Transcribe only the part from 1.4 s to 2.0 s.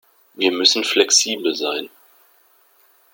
sein.